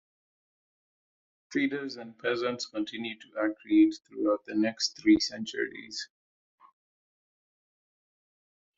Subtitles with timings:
[1.51, 6.09] Traders and peasants continued to accrete throughout the next three centuries.